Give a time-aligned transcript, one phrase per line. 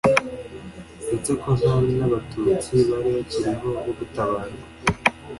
[1.05, 4.53] ndetse ko nta n' abatutsi bari bakiriho bo gutabarwa.